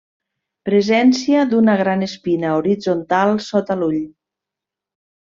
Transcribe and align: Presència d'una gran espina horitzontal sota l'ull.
Presència 0.67 1.43
d'una 1.51 1.75
gran 1.81 2.05
espina 2.07 2.53
horitzontal 2.61 3.35
sota 3.49 3.77
l'ull. 3.83 3.99